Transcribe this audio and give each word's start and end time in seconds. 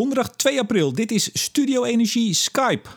donderdag 0.00 0.30
2 0.36 0.60
april. 0.60 0.92
Dit 0.92 1.10
is 1.10 1.30
Studio 1.32 1.84
Energie 1.84 2.34
Skype. 2.34 2.88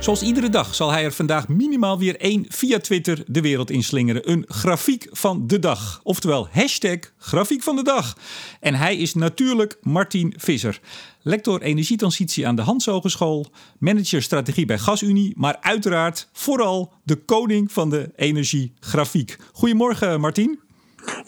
Zoals 0.00 0.22
iedere 0.22 0.48
dag 0.48 0.74
zal 0.74 0.90
hij 0.90 1.04
er 1.04 1.12
vandaag 1.12 1.48
minimaal 1.48 1.98
weer 1.98 2.16
één 2.16 2.44
via 2.48 2.78
Twitter 2.78 3.22
de 3.26 3.40
wereld 3.40 3.70
inslingeren. 3.70 4.30
Een 4.30 4.44
grafiek 4.48 5.08
van 5.10 5.46
de 5.46 5.58
dag. 5.58 6.00
Oftewel 6.02 6.48
hashtag 6.50 6.98
grafiek 7.18 7.62
van 7.62 7.76
de 7.76 7.82
dag. 7.82 8.16
En 8.60 8.74
hij 8.74 8.96
is 8.96 9.14
natuurlijk 9.14 9.78
Martin 9.82 10.34
Visser. 10.36 10.80
Lector 11.22 11.62
energietransitie 11.62 12.46
aan 12.46 12.56
de 12.56 12.62
Hans 12.62 12.86
Hogeschool. 12.86 13.46
Manager 13.78 14.22
strategie 14.22 14.66
bij 14.66 14.78
GasUnie. 14.78 15.32
Maar 15.36 15.56
uiteraard 15.60 16.28
vooral 16.32 16.92
de 17.02 17.16
koning 17.16 17.72
van 17.72 17.90
de 17.90 18.10
energiegrafiek. 18.16 19.36
Goedemorgen 19.52 20.20
Martin. 20.20 20.66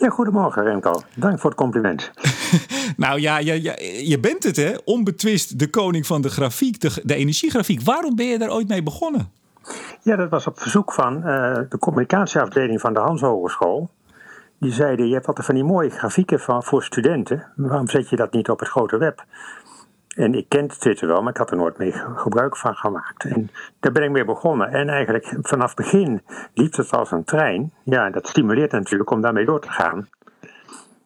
Ja, 0.01 0.09
goedemorgen 0.09 0.63
Remco. 0.63 1.01
Dank 1.15 1.39
voor 1.39 1.51
het 1.51 1.59
compliment. 1.59 2.11
nou 2.97 3.21
ja, 3.21 3.39
je, 3.39 4.19
bent 4.21 4.43
het 4.43 4.57
hè, 4.57 4.75
onbetwist 4.85 5.59
de 5.59 5.71
koning 5.71 6.07
van 6.07 6.23
de 6.23 6.29
grafiek, 6.29 6.81
de, 6.81 7.01
de 7.03 7.15
energiegrafiek. 7.15 7.83
Waarom 7.83 8.17
ben 8.17 8.27
je 8.27 8.39
daar 8.39 8.51
ooit 8.51 8.69
mee 8.69 8.83
begonnen? 8.83 9.31
Ja, 10.03 10.17
dat 10.17 10.31
was 10.31 10.47
op 10.47 10.61
verzoek 10.61 10.93
van 10.93 11.17
uh, 11.17 11.23
de 11.69 11.79
communicatieafdeling 11.79 12.81
van 12.81 12.95
de 12.95 13.01
Hans 13.01 13.21
Hogeschool. 13.21 13.91
Die 14.59 14.73
zeiden, 14.73 15.07
je 15.07 15.15
hebt 15.15 15.27
altijd 15.27 15.47
van 15.47 15.55
die 15.55 15.65
mooie 15.65 15.91
grafieken 15.91 16.41
van, 16.41 16.63
voor 16.63 16.83
studenten. 16.85 17.47
Waarom 17.57 17.89
zet 17.89 18.09
je 18.09 18.17
dat 18.17 18.33
niet 18.33 18.49
op 18.49 18.59
het 18.59 18.69
grote 18.69 18.99
web? 18.99 19.25
En 20.21 20.35
ik 20.35 20.49
kende 20.49 20.77
Twitter 20.77 21.09
wel, 21.09 21.23
maar 21.23 21.33
ik 21.33 21.39
had 21.39 21.51
er 21.51 21.57
nooit 21.57 21.79
mee 21.79 21.93
gebruik 22.17 22.57
van 22.57 22.75
gemaakt. 22.75 23.25
En 23.25 23.51
daar 23.81 23.93
ben 23.93 24.03
ik 24.03 24.11
mee 24.11 24.25
begonnen. 24.25 24.73
En 24.73 24.89
eigenlijk 24.89 25.37
vanaf 25.43 25.67
het 25.67 25.77
begin 25.77 26.23
liep 26.55 26.77
het 26.77 26.93
als 26.93 27.11
een 27.11 27.25
trein. 27.25 27.73
Ja, 27.85 28.11
dat 28.11 28.29
stimuleert 28.29 28.73
natuurlijk 28.73 29.11
om 29.11 29.21
daarmee 29.21 29.45
door 29.45 29.61
te 29.61 29.71
gaan. 29.71 30.09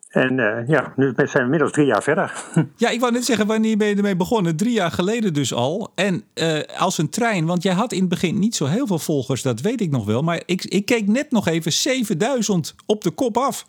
En 0.08 0.38
uh, 0.38 0.68
ja, 0.68 0.92
nu 0.96 1.12
zijn 1.16 1.28
we 1.32 1.38
inmiddels 1.38 1.72
drie 1.72 1.86
jaar 1.86 2.02
verder. 2.02 2.32
Ja, 2.76 2.88
ik 2.90 3.00
wou 3.00 3.12
net 3.12 3.24
zeggen, 3.24 3.46
wanneer 3.46 3.76
ben 3.76 3.88
je 3.88 3.96
ermee 3.96 4.16
begonnen? 4.16 4.56
Drie 4.56 4.72
jaar 4.72 4.90
geleden 4.90 5.34
dus 5.34 5.54
al. 5.54 5.92
En 5.94 6.24
uh, 6.34 6.60
als 6.76 6.98
een 6.98 7.08
trein, 7.08 7.46
want 7.46 7.62
jij 7.62 7.72
had 7.72 7.92
in 7.92 8.00
het 8.00 8.08
begin 8.08 8.38
niet 8.38 8.54
zo 8.54 8.66
heel 8.66 8.86
veel 8.86 8.98
volgers, 8.98 9.42
dat 9.42 9.60
weet 9.60 9.80
ik 9.80 9.90
nog 9.90 10.04
wel. 10.04 10.22
Maar 10.22 10.42
ik, 10.46 10.64
ik 10.64 10.84
keek 10.84 11.06
net 11.06 11.30
nog 11.30 11.48
even 11.48 11.72
7000 11.72 12.74
op 12.86 13.02
de 13.02 13.10
kop 13.10 13.36
af. 13.36 13.66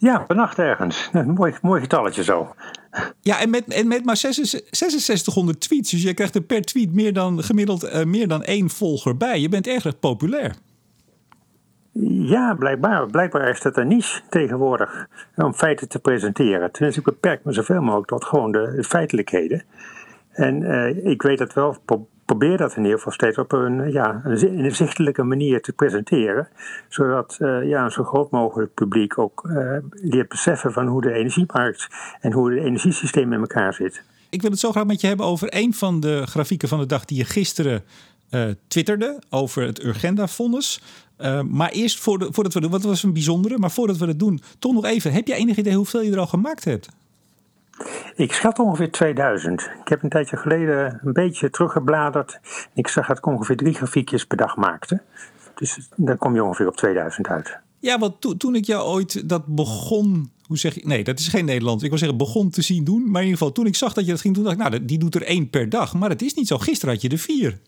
Ja, 0.00 0.24
vannacht 0.26 0.58
ergens. 0.58 1.08
Een 1.12 1.30
mooi, 1.30 1.54
mooi 1.62 1.80
getalletje 1.80 2.22
zo. 2.22 2.54
Ja, 3.20 3.40
en 3.40 3.50
met, 3.50 3.74
en 3.74 3.88
met 3.88 4.04
maar 4.04 4.16
6600 4.16 5.60
tweets. 5.60 5.90
Dus 5.90 6.02
je 6.02 6.14
krijgt 6.14 6.34
er 6.34 6.40
per 6.42 6.62
tweet 6.62 6.94
meer 6.94 7.12
dan, 7.12 7.42
gemiddeld 7.42 7.84
uh, 7.84 8.04
meer 8.04 8.28
dan 8.28 8.42
één 8.42 8.70
volger 8.70 9.16
bij. 9.16 9.40
Je 9.40 9.48
bent 9.48 9.66
erg 9.66 9.98
populair. 9.98 10.54
Ja, 12.02 12.54
blijkbaar. 12.54 13.06
Blijkbaar 13.06 13.48
is 13.48 13.62
het 13.62 13.76
een 13.76 13.88
niche 13.88 14.20
tegenwoordig 14.28 15.08
om 15.36 15.54
feiten 15.54 15.88
te 15.88 15.98
presenteren. 15.98 16.68
Dus 16.72 16.96
ik 16.96 17.04
beperk 17.04 17.44
me 17.44 17.52
zoveel 17.52 17.80
mogelijk 17.82 18.08
tot 18.08 18.24
gewoon 18.24 18.52
de 18.52 18.84
feitelijkheden. 18.86 19.62
En 20.32 20.62
uh, 20.62 21.06
ik 21.06 21.22
weet 21.22 21.38
dat 21.38 21.52
wel 21.52 21.76
probeer 22.36 22.56
dat 22.56 22.76
in 22.76 22.82
ieder 22.82 22.96
geval 22.96 23.12
steeds 23.12 23.38
op 23.38 23.52
een, 23.52 23.92
ja, 23.92 24.20
een 24.24 24.64
inzichtelijke 24.64 25.22
manier 25.22 25.62
te 25.62 25.72
presenteren. 25.72 26.48
Zodat 26.88 27.36
uh, 27.40 27.68
ja, 27.68 27.84
een 27.84 27.90
zo 27.90 28.04
groot 28.04 28.30
mogelijk 28.30 28.74
publiek 28.74 29.18
ook 29.18 29.44
uh, 29.46 29.76
leert 29.90 30.28
beseffen 30.28 30.72
van 30.72 30.86
hoe 30.86 31.02
de 31.02 31.12
energiemarkt 31.12 31.88
en 32.20 32.32
hoe 32.32 32.54
het 32.54 32.64
energiesysteem 32.64 33.32
in 33.32 33.40
elkaar 33.40 33.74
zit. 33.74 34.02
Ik 34.28 34.42
wil 34.42 34.50
het 34.50 34.58
zo 34.60 34.70
graag 34.70 34.86
met 34.86 35.00
je 35.00 35.06
hebben 35.06 35.26
over 35.26 35.56
een 35.56 35.74
van 35.74 36.00
de 36.00 36.22
grafieken 36.26 36.68
van 36.68 36.78
de 36.78 36.86
dag 36.86 37.04
die 37.04 37.16
je 37.16 37.24
gisteren 37.24 37.84
twitterde 38.68 39.22
over 39.30 39.62
het 39.66 39.84
Urgenda-fonds. 39.84 40.82
Maar 41.48 41.70
eerst 41.70 41.98
voordat, 41.98 42.34
voordat 42.34 42.54
we 42.54 42.60
doen, 42.60 42.70
wat 42.70 42.82
was 42.82 43.02
een 43.02 43.12
bijzondere, 43.12 43.58
maar 43.58 43.70
voordat 43.70 43.96
we 43.96 44.06
dat 44.06 44.18
doen, 44.18 44.42
toch 44.58 44.72
nog 44.72 44.84
even. 44.84 45.12
Heb 45.12 45.26
jij 45.26 45.36
enig 45.36 45.56
idee 45.56 45.74
hoeveel 45.74 46.02
je 46.02 46.12
er 46.12 46.18
al 46.18 46.26
gemaakt 46.26 46.64
hebt? 46.64 46.88
Ik 48.14 48.32
schat 48.32 48.58
ongeveer 48.58 48.90
2000. 48.90 49.60
Ik 49.60 49.88
heb 49.88 50.02
een 50.02 50.08
tijdje 50.08 50.36
geleden 50.36 51.00
een 51.04 51.12
beetje 51.12 51.50
teruggebladerd. 51.50 52.40
Ik 52.74 52.88
zag 52.88 53.06
dat 53.06 53.18
ik 53.18 53.26
ongeveer 53.26 53.56
drie 53.56 53.74
grafiekjes 53.74 54.24
per 54.24 54.36
dag 54.36 54.56
maakte. 54.56 55.00
Dus 55.54 55.88
dan 55.96 56.18
kom 56.18 56.34
je 56.34 56.44
ongeveer 56.44 56.66
op 56.66 56.76
2000 56.76 57.26
uit. 57.26 57.58
Ja, 57.78 57.98
want 57.98 58.20
to, 58.20 58.36
toen 58.36 58.54
ik 58.54 58.64
jou 58.64 58.88
ooit 58.88 59.28
dat 59.28 59.46
begon. 59.46 60.30
Hoe 60.46 60.58
zeg 60.58 60.74
je? 60.74 60.80
Nee, 60.84 61.04
dat 61.04 61.18
is 61.18 61.28
geen 61.28 61.44
Nederlands. 61.44 61.82
Ik 61.82 61.88
wil 61.88 61.98
zeggen, 61.98 62.18
begon 62.18 62.50
te 62.50 62.62
zien 62.62 62.84
doen. 62.84 63.02
Maar 63.02 63.20
in 63.20 63.26
ieder 63.26 63.38
geval, 63.38 63.52
toen 63.52 63.66
ik 63.66 63.74
zag 63.74 63.92
dat 63.92 64.04
je 64.04 64.10
dat 64.10 64.20
ging 64.20 64.34
doen, 64.34 64.44
dacht 64.44 64.56
ik, 64.56 64.62
nou, 64.62 64.84
die 64.84 64.98
doet 64.98 65.14
er 65.14 65.22
één 65.22 65.50
per 65.50 65.68
dag. 65.68 65.94
Maar 65.94 66.10
het 66.10 66.22
is 66.22 66.34
niet 66.34 66.46
zo. 66.46 66.58
Gisteren 66.58 66.94
had 66.94 67.02
je 67.02 67.08
er 67.08 67.18
vier. 67.18 67.58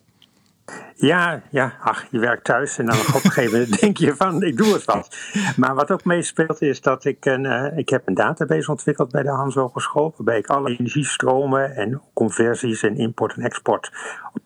Ja, 0.95 1.43
ja, 1.51 1.73
ach, 1.81 2.07
je 2.11 2.19
werkt 2.19 2.45
thuis 2.45 2.79
en 2.79 2.87
dan 2.87 2.99
op 2.99 3.25
een 3.25 3.31
gegeven 3.31 3.53
moment 3.53 3.81
denk 3.81 3.97
je 3.97 4.17
van, 4.17 4.43
ik 4.43 4.57
doe 4.57 4.73
het 4.73 4.85
wat. 4.85 5.17
Maar 5.57 5.75
wat 5.75 5.91
ook 5.91 6.05
meespeelt 6.05 6.63
is 6.63 6.81
dat 6.81 7.05
ik 7.05 7.25
een, 7.25 7.45
uh, 7.45 7.79
ik 7.79 7.89
heb 7.89 8.03
een 8.05 8.15
database 8.15 8.71
ontwikkeld 8.71 9.11
bij 9.11 9.23
de 9.23 9.31
Hans 9.31 9.55
Hogeschool, 9.55 10.15
waarbij 10.17 10.39
ik 10.39 10.47
alle 10.47 10.71
energiestromen 10.71 11.77
en 11.77 12.01
conversies 12.15 12.83
en 12.83 12.97
import 12.97 13.35
en 13.35 13.43
export 13.43 13.93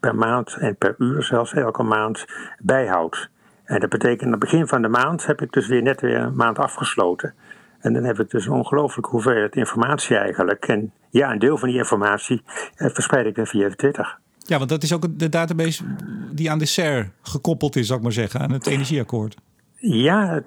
per 0.00 0.15
maand 0.15 0.56
en 0.56 0.76
per 0.76 0.94
uur 0.99 1.22
zelfs 1.22 1.53
elke 1.53 1.82
maand 1.82 2.25
bijhoud. 2.59 3.31
En 3.65 3.81
dat 3.81 3.91
betekent 3.91 4.22
aan 4.22 4.31
het 4.31 4.41
begin 4.41 4.66
van 4.66 4.82
de 4.82 4.88
maand 4.88 5.26
heb 5.26 5.43
ik 5.43 5.53
dus 5.53 5.66
weer 5.66 5.82
net 5.82 6.00
weer 6.00 6.19
een 6.19 6.37
maand 6.37 6.59
afgesloten. 6.59 7.34
En 7.81 7.93
dan 7.93 8.05
heb 8.05 8.21
ik 8.21 8.31
dus 8.31 8.47
een 8.47 8.53
ongelooflijk 8.53 9.06
hoeveelheid 9.06 9.56
informatie 9.56 10.16
eigenlijk. 10.16 10.69
En 10.69 10.93
ja, 11.10 11.32
een 11.32 11.38
deel 11.38 11.59
van 11.59 11.69
die 11.69 11.78
informatie 11.78 12.43
eh, 12.76 12.91
verspreid 12.91 13.26
ik 13.26 13.34
dan 13.34 13.47
via 13.47 13.69
Twitter. 13.69 14.19
Ja, 14.47 14.59
want 14.59 14.71
dat 14.71 14.83
is 14.83 14.93
ook 14.93 15.19
de 15.19 15.29
database 15.29 15.84
die 16.33 16.51
aan 16.51 16.59
de 16.59 16.67
SER 16.67 17.11
gekoppeld 17.23 17.77
is, 17.77 17.87
zou 17.87 17.99
ik 17.99 18.05
maar 18.05 18.15
zeggen, 18.15 18.41
aan 18.41 18.53
het 18.53 18.67
energieakkoord. 18.67 19.37
Ja, 19.79 20.43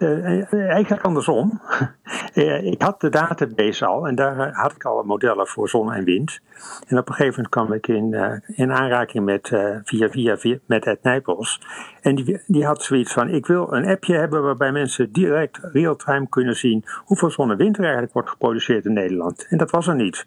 eigenlijk 0.50 1.06
andersom. 1.06 1.60
Eh, 2.34 2.66
ik 2.66 2.82
had 2.82 3.02
de 3.02 3.10
database 3.10 3.86
al 3.86 4.08
en 4.08 4.16
daar 4.16 4.54
had 4.54 4.72
ik 4.72 4.84
al 4.84 5.04
modellen 5.04 5.48
voor 5.48 5.70
zon 5.70 5.94
en 5.94 6.04
wind. 6.04 6.40
En 6.88 6.98
op 6.98 7.08
een 7.10 7.14
gegeven 7.14 7.44
moment 7.44 7.50
kwam 7.50 7.74
ik 7.74 7.88
in, 7.88 8.42
in 8.56 8.72
aanraking 8.72 9.26
met, 9.26 9.48
via, 9.84 10.10
via, 10.10 10.38
via, 10.38 10.58
met 10.66 10.86
Ed 10.86 11.04
Nijpels. 11.04 11.62
En 12.02 12.16
die, 12.16 12.42
die 12.48 12.66
had 12.66 12.84
zoiets 12.84 13.14
van, 13.14 13.30
ik 13.30 13.46
wil 13.46 13.74
een 13.74 13.88
appje 13.88 14.16
hebben 14.16 14.44
waarbij 14.44 14.72
mensen 14.72 15.12
direct 15.12 15.60
real-time 15.62 16.30
kunnen 16.30 16.56
zien 16.56 16.86
hoeveel 17.06 17.32
zon 17.32 17.52
en 17.52 17.58
wind 17.58 17.78
er 17.78 17.84
eigenlijk 17.84 18.14
wordt 18.14 18.30
geproduceerd 18.30 18.86
in 18.86 18.94
Nederland. 18.94 19.46
En 19.50 19.58
dat 19.58 19.72
was 19.72 19.88
er 19.88 19.96
niet. 19.96 20.26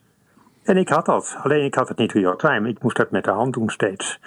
En 0.62 0.76
ik 0.76 0.88
had 0.88 1.06
dat, 1.06 1.36
alleen 1.42 1.64
ik 1.64 1.74
had 1.74 1.88
het 1.88 1.98
niet 1.98 2.12
real 2.12 2.36
time. 2.36 2.68
Ik 2.68 2.82
moest 2.82 2.96
dat 2.96 3.10
met 3.10 3.24
de 3.24 3.30
hand 3.30 3.54
doen 3.54 3.70
steeds. 3.70 4.20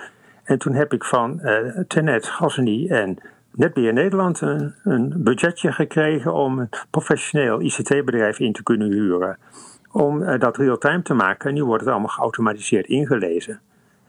En 0.44 0.58
toen 0.58 0.74
heb 0.74 0.94
ik 0.94 1.04
van 1.04 1.40
uh, 1.42 1.80
Tenet, 1.88 2.28
Gassenie 2.28 2.90
en 2.90 3.18
Netbeheer 3.52 3.94
Nederland 3.94 4.42
een, 4.42 5.14
budgetje 5.18 5.72
gekregen 5.72 6.34
om 6.34 6.60
een 6.60 6.70
professioneel 6.90 7.62
ICT-bedrijf 7.62 8.40
in 8.40 8.54
te 8.54 8.64
kunnen 8.64 8.92
huren. 8.92 9.38
Om 9.92 10.22
uh, 10.22 10.40
dat 10.40 10.58
real-time 10.58 11.02
te 11.02 11.14
maken. 11.14 11.50
En 11.50 11.56
nu 11.56 11.64
wordt 11.64 11.84
het 11.84 11.92
allemaal 11.92 12.10
geautomatiseerd 12.10 12.88
ingelezen. 12.88 13.60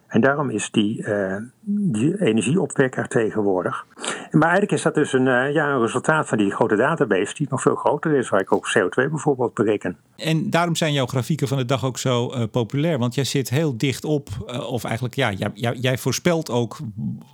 En 0.07 0.21
daarom 0.21 0.51
is 0.51 0.71
die, 0.71 1.07
uh, 1.07 1.37
die 1.65 2.21
energieopwekker 2.21 3.09
tegenwoordig. 3.09 3.87
Maar 4.37 4.49
eigenlijk 4.49 4.73
is 4.73 4.83
dat 4.83 4.95
dus 4.95 5.13
een, 5.13 5.27
uh, 5.27 5.53
ja, 5.53 5.69
een 5.69 5.81
resultaat 5.81 6.29
van 6.29 6.39
die 6.39 6.51
grote 6.51 6.77
database, 6.77 7.35
die 7.35 7.47
nog 7.51 7.63
veel 7.63 7.75
groter 7.75 8.17
is, 8.17 8.29
waar 8.29 8.41
ik 8.41 8.53
ook 8.53 8.69
CO2 8.79 9.11
bijvoorbeeld 9.11 9.55
bereken. 9.55 9.97
En 10.17 10.51
daarom 10.51 10.77
zijn 10.77 10.93
jouw 10.93 11.07
grafieken 11.07 11.49
van 11.49 11.57
de 11.57 11.65
dag 11.65 11.85
ook 11.85 11.99
zo 11.99 12.35
uh, 12.35 12.43
populair, 12.51 12.99
want 12.99 13.15
jij 13.15 13.25
zit 13.25 13.51
heel 13.51 13.77
dicht 13.77 14.05
op, 14.05 14.29
of 14.69 14.85
eigenlijk 14.85 15.15
ja, 15.15 15.33
jij, 15.33 15.75
jij, 15.75 15.99
voorspelt 15.99 16.51
ook 16.51 16.79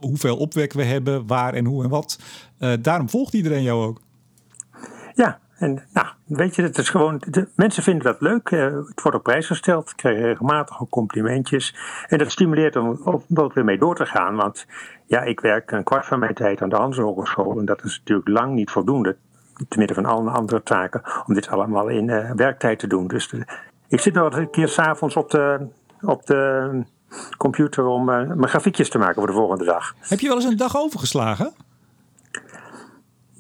hoeveel 0.01 0.37
opwek 0.37 0.73
we 0.73 0.85
hebben, 0.85 1.27
waar 1.27 1.55
en 1.55 1.65
hoe 1.65 1.85
en 1.85 1.91
wat. 1.91 2.19
daarom 2.81 3.09
volgt 3.09 3.35
iedereen 3.35 3.63
jou 3.63 3.85
ook. 3.85 4.01
Ja, 5.15 5.41
en 5.63 5.83
nou, 5.93 6.07
weet 6.27 6.55
je, 6.55 6.63
het 6.63 6.79
is 6.79 6.89
gewoon, 6.89 7.23
de, 7.27 7.49
mensen 7.57 7.83
vinden 7.83 8.05
dat 8.05 8.21
leuk. 8.21 8.51
Uh, 8.51 8.65
het 8.65 9.03
wordt 9.03 9.17
op 9.19 9.23
prijs 9.23 9.47
gesteld. 9.47 9.91
Ik 9.91 9.97
krijg 9.97 10.19
regelmatig 10.19 10.77
complimentjes. 10.91 11.75
En 12.09 12.19
dat 12.19 12.31
stimuleert 12.31 12.77
om 12.77 13.01
ook 13.35 13.53
weer 13.53 13.65
mee 13.65 13.79
door 13.79 13.97
te 13.97 14.07
gaan. 14.07 14.37
Want 14.37 14.67
ja, 15.07 15.21
ik 15.21 15.41
werk 15.41 15.71
een 15.71 15.85
kwart 15.85 16.07
van 16.07 16.19
mijn 16.19 16.35
tijd 16.35 16.63
aan 16.63 16.69
de 16.69 16.77
Hans 16.77 16.99
Hogeschool. 16.99 17.59
En 17.59 17.65
dat 17.65 17.85
is 17.85 17.99
natuurlijk 17.99 18.29
lang 18.29 18.55
niet 18.55 18.71
voldoende. 18.71 19.17
Te 19.69 19.79
midden 19.79 19.97
van 19.97 20.07
alle 20.07 20.31
andere 20.31 20.63
taken. 20.63 21.03
Om 21.27 21.35
dit 21.35 21.49
allemaal 21.49 21.89
in 21.89 22.09
uh, 22.09 22.31
werktijd 22.31 22.79
te 22.79 22.87
doen. 22.87 23.07
Dus 23.07 23.29
de, 23.29 23.47
ik 23.89 24.01
zit 24.01 24.15
nog 24.15 24.37
een 24.37 24.51
keer 24.51 24.69
s'avonds 24.69 25.17
op 25.17 25.31
de, 25.31 25.67
op 26.01 26.27
de 26.27 26.71
computer 27.37 27.87
om 27.87 28.05
mijn 28.05 28.49
grafiekjes 28.49 28.91
te 28.91 28.99
maken 28.99 29.15
voor 29.15 29.27
de 29.27 29.33
volgende 29.33 29.65
dag. 29.65 29.95
Heb 29.99 30.21
je 30.21 30.27
wel 30.27 30.37
eens 30.37 30.45
een 30.45 30.57
dag 30.57 30.77
overgeslagen? 30.77 31.53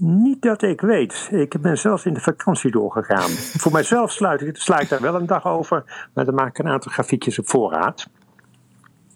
Niet 0.04 0.43
dat 0.43 0.62
ik 0.62 0.81
weet. 0.81 1.28
Ik 1.31 1.60
ben 1.60 1.78
zelfs 1.78 2.04
in 2.04 2.14
de 2.14 2.20
vakantie 2.20 2.70
doorgegaan. 2.70 3.31
Voor 3.62 3.72
mijzelf 3.72 4.12
sluit 4.12 4.40
ik, 4.40 4.56
sla 4.56 4.81
ik 4.81 4.88
daar 4.88 5.00
wel 5.00 5.14
een 5.14 5.26
dag 5.26 5.46
over, 5.46 6.08
maar 6.14 6.25
dan 6.25 6.34
maak 6.34 6.49
ik 6.49 6.58
een 6.58 6.70
aantal 6.70 6.93
grafiekjes 6.93 7.38
op 7.38 7.49
voorraad. 7.49 8.08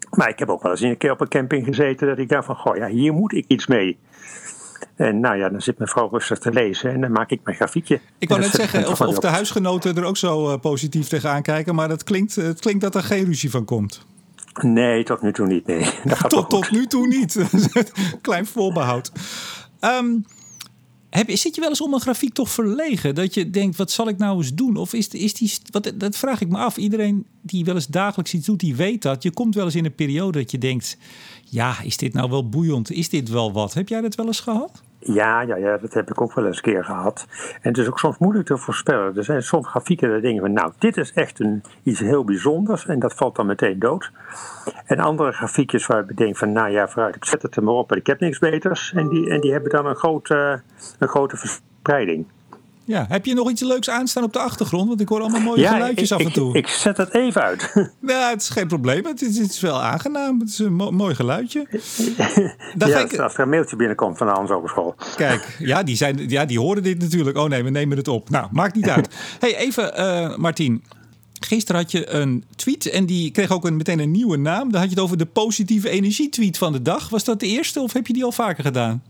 Maar 0.09 0.29
ik 0.29 0.39
heb 0.39 0.49
ook 0.49 0.61
wel 0.61 0.71
eens 0.71 0.81
een 0.81 0.97
keer 0.97 1.11
op 1.11 1.21
een 1.21 1.27
camping 1.27 1.65
gezeten 1.65 2.07
dat 2.07 2.17
ik 2.17 2.29
dacht 2.29 2.45
van, 2.45 2.55
goh 2.55 2.77
ja, 2.77 2.87
hier 2.87 3.13
moet 3.13 3.33
ik 3.33 3.45
iets 3.47 3.67
mee. 3.67 3.97
En 4.95 5.19
nou 5.19 5.37
ja, 5.37 5.49
dan 5.49 5.61
zit 5.61 5.77
mijn 5.77 5.89
vrouw 5.89 6.09
rustig 6.09 6.37
te 6.37 6.51
lezen 6.51 6.91
en 6.91 7.01
dan 7.01 7.11
maak 7.11 7.29
ik 7.29 7.39
mijn 7.43 7.55
grafiekje. 7.55 7.99
Ik 8.17 8.29
wou 8.29 8.41
net 8.41 8.51
zeggen, 8.51 8.87
of, 8.87 9.01
of, 9.01 9.19
de 9.19 9.27
huisgenoten 9.27 9.95
er 9.97 10.03
ook 10.03 10.17
zo 10.17 10.51
uh, 10.51 10.57
positief 10.57 11.07
tegenaan 11.07 11.41
kijken, 11.41 11.75
maar 11.75 11.89
het 11.89 12.03
klinkt, 12.03 12.35
het 12.35 12.59
klinkt 12.59 12.81
dat 12.81 12.95
er 12.95 13.03
geen 13.03 13.25
ruzie 13.25 13.51
van 13.51 13.65
komt. 13.65 14.05
Nee, 14.61 15.03
tot 15.03 15.21
nu 15.21 15.33
toe 15.33 15.47
niet. 15.47 15.65
Nee. 15.65 15.79
Dat 16.03 16.17
gaat 16.17 16.29
tot, 16.29 16.49
tot 16.49 16.71
nu 16.71 16.85
toe 16.85 17.07
niet. 17.07 17.39
Klein 18.21 18.45
voorbehoud. 18.45 19.11
Um, 19.81 20.25
Heb, 21.17 21.37
zit 21.37 21.55
je 21.55 21.61
wel 21.61 21.69
eens 21.69 21.81
om 21.81 21.93
een 21.93 21.99
grafiek 21.99 22.33
toch 22.33 22.49
verlegen? 22.49 23.15
Dat 23.15 23.33
je 23.33 23.49
denkt, 23.49 23.77
wat 23.77 23.91
zal 23.91 24.07
ik 24.07 24.17
nou 24.17 24.37
eens 24.37 24.53
doen? 24.53 24.75
Of 24.75 24.93
is, 24.93 25.07
is 25.07 25.33
die, 25.33 25.53
wat, 25.71 25.91
dat 25.95 26.17
vraag 26.17 26.41
ik 26.41 26.49
me 26.49 26.57
af. 26.57 26.77
Iedereen 26.77 27.25
die 27.41 27.65
wel 27.65 27.75
eens 27.75 27.87
dagelijks 27.87 28.33
iets 28.33 28.45
doet, 28.45 28.59
die 28.59 28.75
weet 28.75 29.01
dat. 29.01 29.23
Je 29.23 29.31
komt 29.31 29.55
wel 29.55 29.65
eens 29.65 29.75
in 29.75 29.85
een 29.85 29.95
periode 29.95 30.39
dat 30.39 30.51
je 30.51 30.57
denkt, 30.57 30.97
ja, 31.49 31.81
is 31.81 31.97
dit 31.97 32.13
nou 32.13 32.29
wel 32.29 32.49
boeiend? 32.49 32.91
Is 32.91 33.09
dit 33.09 33.29
wel 33.29 33.51
wat? 33.51 33.73
Heb 33.73 33.89
jij 33.89 34.01
dat 34.01 34.15
wel 34.15 34.25
eens 34.25 34.39
gehad? 34.39 34.81
Ja, 35.13 35.41
ja, 35.41 35.55
ja, 35.55 35.77
dat 35.77 35.93
heb 35.93 36.09
ik 36.09 36.21
ook 36.21 36.33
wel 36.33 36.45
eens 36.45 36.55
een 36.55 36.63
keer 36.63 36.83
gehad. 36.83 37.27
En 37.61 37.69
het 37.69 37.77
is 37.77 37.87
ook 37.87 37.99
soms 37.99 38.17
moeilijk 38.17 38.45
te 38.45 38.57
voorspellen. 38.57 39.17
Er 39.17 39.23
zijn 39.23 39.43
soms 39.43 39.67
grafieken 39.67 40.09
dat 40.09 40.21
denken 40.21 40.41
van, 40.41 40.53
nou, 40.53 40.71
dit 40.77 40.97
is 40.97 41.13
echt 41.13 41.39
een, 41.39 41.63
iets 41.83 41.99
heel 41.99 42.23
bijzonders 42.23 42.85
en 42.85 42.99
dat 42.99 43.13
valt 43.13 43.35
dan 43.35 43.45
meteen 43.45 43.79
dood. 43.79 44.11
En 44.85 44.99
andere 44.99 45.31
grafiekjes 45.31 45.85
waar 45.85 46.09
ik 46.09 46.17
denk 46.17 46.37
van, 46.37 46.51
nou 46.51 46.69
ja, 46.69 46.87
vooruit, 46.87 47.15
ik 47.15 47.25
zet 47.25 47.41
het 47.41 47.55
er 47.55 47.63
maar 47.63 47.73
op 47.73 47.91
en 47.91 47.97
ik 47.97 48.07
heb 48.07 48.19
niks 48.19 48.39
beters. 48.39 48.93
En 48.93 49.09
die, 49.09 49.29
en 49.29 49.41
die 49.41 49.51
hebben 49.51 49.71
dan 49.71 49.85
een 49.85 49.95
grote, 49.95 50.61
een 50.99 51.07
grote 51.07 51.37
verspreiding. 51.37 52.25
Ja, 52.87 53.05
heb 53.09 53.25
je 53.25 53.33
nog 53.33 53.49
iets 53.49 53.61
leuks 53.61 53.89
aanstaan 53.89 54.23
op 54.23 54.33
de 54.33 54.39
achtergrond? 54.39 54.87
Want 54.87 55.01
ik 55.01 55.09
hoor 55.09 55.21
allemaal 55.21 55.41
mooie 55.41 55.67
geluidjes 55.67 56.11
af 56.11 56.21
en 56.21 56.31
toe. 56.31 56.49
Ik, 56.49 56.55
ik, 56.55 56.67
zet 56.67 56.97
het 56.97 57.13
even 57.13 57.41
uit. 57.41 57.71
Ja, 58.01 58.29
het 58.33 58.41
is 58.41 58.49
geen 58.49 58.67
probleem. 58.67 59.05
Het 59.05 59.21
is, 59.21 59.37
het 59.37 59.51
is 59.51 59.59
wel 59.59 59.81
aangenaam. 59.81 60.39
Het 60.39 60.49
is 60.49 60.59
een 60.59 60.73
mooi 60.73 61.15
geluidje. 61.15 61.67
ja, 62.77 62.99
ik... 62.99 63.17
als 63.17 63.33
er 63.33 63.39
een 63.39 63.49
mailtje 63.49 63.75
binnenkomt 63.75 64.17
van 64.17 64.27
de 64.27 64.33
Hans 64.33 64.49
Hogeschool. 64.49 64.95
Kijk, 65.15 65.55
ja 65.59 65.83
die, 65.83 65.95
zijn, 65.95 66.29
ja, 66.29 66.45
die 66.45 66.59
horen 66.59 66.83
dit 66.83 66.99
natuurlijk. 66.99 67.37
Oh 67.37 67.49
nee, 67.49 67.63
we 67.63 67.69
nemen 67.69 67.97
het 67.97 68.07
op. 68.07 68.29
Nou, 68.29 68.47
maakt 68.51 68.75
niet 68.75 68.89
uit. 68.89 69.15
hey, 69.39 69.57
even, 69.57 69.93
uh, 69.99 70.37
Martien. 70.37 70.83
Gisteren 71.39 71.81
had 71.81 71.91
je 71.91 72.09
een 72.09 72.43
tweet 72.55 72.85
en 72.85 73.05
die 73.05 73.31
kreeg 73.31 73.51
ook 73.51 73.65
een, 73.65 73.77
meteen 73.77 73.99
een 73.99 74.11
nieuwe 74.11 74.37
naam. 74.37 74.71
Dan 74.71 74.79
had 74.79 74.89
je 74.89 74.95
het 74.95 75.03
over 75.03 75.17
de 75.17 75.25
positieve 75.25 75.89
energie 75.89 76.29
tweet 76.29 76.57
van 76.57 76.71
de 76.71 76.81
dag. 76.81 77.09
Was 77.09 77.23
dat 77.23 77.39
de 77.39 77.47
eerste 77.47 77.79
of 77.79 77.93
heb 77.93 78.07
je 78.07 78.13
die 78.13 78.23
al 78.23 78.31
vaker 78.31 78.63
gedaan? 78.63 79.03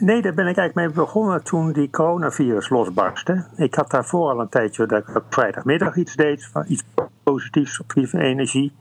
Nee, 0.00 0.22
daar 0.22 0.34
ben 0.34 0.46
ik 0.46 0.56
eigenlijk 0.56 0.74
mee 0.74 1.04
begonnen 1.04 1.42
toen 1.44 1.72
die 1.72 1.90
coronavirus 1.90 2.68
losbarstte. 2.68 3.44
Ik 3.56 3.74
had 3.74 3.90
daarvoor 3.90 4.30
al 4.30 4.40
een 4.40 4.48
tijdje 4.48 4.86
dat 4.86 5.08
ik 5.08 5.16
op 5.16 5.24
vrijdagmiddag 5.28 5.96
iets 5.96 6.16
deed, 6.16 6.50
iets 6.66 6.84
positiefs 7.22 7.80
op 7.80 7.92
energie. 8.12 8.72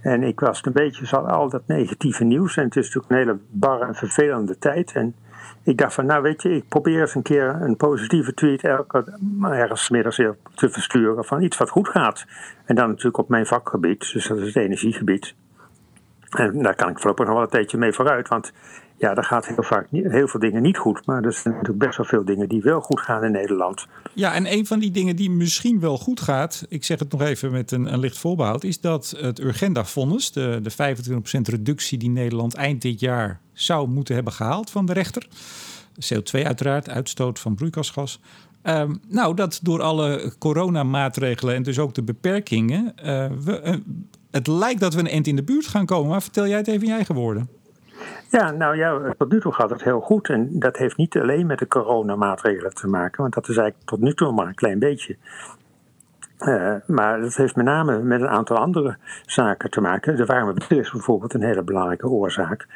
En 0.00 0.22
ik 0.22 0.40
was 0.40 0.64
een 0.64 0.72
beetje 0.72 1.16
al 1.16 1.48
dat 1.48 1.62
negatieve 1.66 2.24
nieuws. 2.24 2.56
En 2.56 2.64
het 2.64 2.76
is 2.76 2.84
natuurlijk 2.84 3.12
een 3.12 3.18
hele 3.18 3.38
barre 3.50 3.84
en 3.84 3.94
vervelende 3.94 4.58
tijd. 4.58 4.92
En 4.92 5.14
ik 5.62 5.78
dacht 5.78 5.94
van, 5.94 6.06
nou 6.06 6.22
weet 6.22 6.42
je, 6.42 6.50
ik 6.50 6.68
probeer 6.68 7.00
eens 7.00 7.14
een 7.14 7.22
keer 7.22 7.56
een 7.60 7.76
positieve 7.76 8.34
tweet 8.34 8.64
elke, 8.64 9.18
ergens 9.42 9.90
middags 9.90 10.16
te 10.54 10.70
versturen 10.70 11.24
van 11.24 11.42
iets 11.42 11.56
wat 11.56 11.70
goed 11.70 11.88
gaat. 11.88 12.26
En 12.64 12.74
dan 12.74 12.88
natuurlijk 12.88 13.18
op 13.18 13.28
mijn 13.28 13.46
vakgebied, 13.46 14.12
dus 14.12 14.26
dat 14.26 14.38
is 14.38 14.46
het 14.46 14.56
energiegebied. 14.56 15.34
En 16.36 16.62
daar 16.62 16.74
kan 16.74 16.90
ik 16.90 16.98
voorlopig 16.98 17.26
nog 17.26 17.34
wel 17.34 17.44
een 17.44 17.50
tijdje 17.50 17.78
mee 17.78 17.92
vooruit, 17.92 18.28
want 18.28 18.52
ja, 18.98 19.14
daar 19.14 19.24
gaat 19.24 19.46
heel 19.46 19.62
vaak 19.62 19.86
heel 19.90 20.28
veel 20.28 20.40
dingen 20.40 20.62
niet 20.62 20.78
goed. 20.78 21.06
Maar 21.06 21.24
er 21.24 21.32
zijn 21.32 21.54
natuurlijk 21.54 21.84
best 21.84 21.96
wel 21.96 22.06
veel 22.06 22.24
dingen 22.24 22.48
die 22.48 22.62
wel 22.62 22.80
goed 22.80 23.00
gaan 23.00 23.24
in 23.24 23.32
Nederland. 23.32 23.86
Ja, 24.14 24.34
en 24.34 24.52
een 24.52 24.66
van 24.66 24.78
die 24.78 24.90
dingen 24.90 25.16
die 25.16 25.30
misschien 25.30 25.80
wel 25.80 25.98
goed 25.98 26.20
gaat, 26.20 26.66
ik 26.68 26.84
zeg 26.84 26.98
het 26.98 27.12
nog 27.12 27.22
even 27.22 27.50
met 27.50 27.70
een, 27.70 27.92
een 27.92 27.98
licht 27.98 28.18
voorbehoud, 28.18 28.64
is 28.64 28.80
dat 28.80 29.14
het 29.20 29.40
Urgenda-vonnis, 29.40 30.32
de, 30.32 30.60
de 30.62 30.72
25% 30.72 31.40
reductie 31.42 31.98
die 31.98 32.10
Nederland 32.10 32.54
eind 32.54 32.82
dit 32.82 33.00
jaar 33.00 33.40
zou 33.52 33.88
moeten 33.88 34.14
hebben 34.14 34.32
gehaald 34.32 34.70
van 34.70 34.86
de 34.86 34.92
rechter. 34.92 35.26
CO2 36.14 36.42
uiteraard, 36.42 36.88
uitstoot 36.88 37.38
van 37.38 37.54
broeikasgas. 37.54 38.20
Ehm, 38.62 38.94
nou, 39.08 39.34
dat 39.34 39.60
door 39.62 39.82
alle 39.82 40.32
coronamaatregelen 40.38 41.54
en 41.54 41.62
dus 41.62 41.78
ook 41.78 41.94
de 41.94 42.02
beperkingen, 42.02 42.92
we, 43.44 43.60
uh, 43.64 43.74
het 44.30 44.46
lijkt 44.46 44.80
dat 44.80 44.94
we 44.94 45.00
een 45.00 45.08
eind 45.08 45.26
in 45.26 45.36
de 45.36 45.42
buurt 45.42 45.66
gaan 45.66 45.86
komen. 45.86 46.10
Maar 46.10 46.22
vertel 46.22 46.46
jij 46.46 46.56
het 46.56 46.68
even 46.68 46.80
in 46.80 46.88
je 46.88 46.94
eigen 46.94 47.14
woorden. 47.14 47.48
Ja, 48.30 48.50
nou 48.50 48.76
ja, 48.76 49.14
tot 49.18 49.32
nu 49.32 49.40
toe 49.40 49.52
gaat 49.52 49.70
het 49.70 49.82
heel 49.82 50.00
goed. 50.00 50.28
En 50.28 50.58
dat 50.58 50.76
heeft 50.76 50.96
niet 50.96 51.16
alleen 51.16 51.46
met 51.46 51.58
de 51.58 51.66
coronamaatregelen 51.66 52.74
te 52.74 52.88
maken, 52.88 53.22
want 53.22 53.34
dat 53.34 53.48
is 53.48 53.56
eigenlijk 53.56 53.88
tot 53.88 54.00
nu 54.00 54.14
toe 54.14 54.32
maar 54.32 54.46
een 54.46 54.54
klein 54.54 54.78
beetje. 54.78 55.16
Uh, 56.38 56.74
maar 56.86 57.20
dat 57.20 57.34
heeft 57.34 57.56
met 57.56 57.64
name 57.64 58.02
met 58.02 58.20
een 58.20 58.28
aantal 58.28 58.56
andere 58.56 58.96
zaken 59.26 59.70
te 59.70 59.80
maken. 59.80 60.16
De 60.16 60.24
warme 60.24 60.54
is 60.68 60.90
bijvoorbeeld 60.90 61.34
een 61.34 61.42
hele 61.42 61.62
belangrijke 61.62 62.08
oorzaak. 62.08 62.66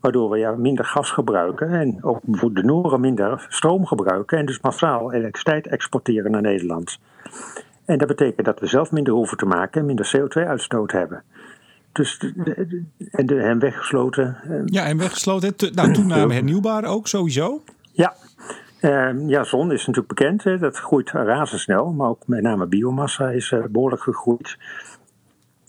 Waardoor 0.00 0.30
we 0.30 0.38
ja, 0.38 0.52
minder 0.52 0.84
gas 0.84 1.10
gebruiken 1.10 1.68
en 1.68 2.04
ook 2.04 2.20
de 2.54 2.62
Noren 2.62 3.00
minder 3.00 3.46
stroom 3.48 3.86
gebruiken. 3.86 4.38
En 4.38 4.46
dus 4.46 4.60
massaal 4.60 5.12
elektriciteit 5.12 5.66
exporteren 5.66 6.30
naar 6.30 6.42
Nederland. 6.42 6.98
En 7.84 7.98
dat 7.98 8.08
betekent 8.08 8.46
dat 8.46 8.60
we 8.60 8.66
zelf 8.66 8.92
minder 8.92 9.12
hoeven 9.12 9.36
te 9.36 9.46
maken 9.46 9.80
en 9.80 9.86
minder 9.86 10.16
CO2-uitstoot 10.16 10.92
hebben. 10.92 11.22
Dus 11.92 12.18
en 13.10 13.28
hem 13.28 13.58
weggesloten. 13.58 14.36
Eh, 14.42 14.60
ja, 14.64 14.84
en 14.84 14.98
weggesloten. 14.98 15.54
nou, 15.74 15.92
toename 15.92 16.34
hernieuwbaar 16.34 16.84
ook 16.84 17.06
sowieso. 17.06 17.62
Ja. 17.92 18.14
Uh, 18.80 19.28
ja, 19.28 19.44
zon 19.44 19.72
is 19.72 19.86
natuurlijk 19.86 20.08
bekend. 20.08 20.44
Hè, 20.44 20.58
dat 20.58 20.76
groeit 20.76 21.10
razendsnel. 21.10 21.92
Maar 21.92 22.08
ook 22.08 22.26
met 22.26 22.42
name 22.42 22.66
biomassa 22.66 23.30
is 23.30 23.50
uh, 23.50 23.64
behoorlijk 23.70 24.02
gegroeid. 24.02 24.56